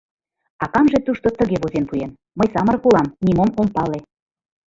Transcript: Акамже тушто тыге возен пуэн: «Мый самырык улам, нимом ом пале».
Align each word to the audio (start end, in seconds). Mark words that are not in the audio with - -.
Акамже 0.63 0.99
тушто 1.05 1.27
тыге 1.39 1.57
возен 1.63 1.85
пуэн: 1.89 2.11
«Мый 2.37 2.47
самырык 2.53 2.83
улам, 2.87 3.07
нимом 3.25 3.49
ом 3.61 3.67
пале». 3.75 3.99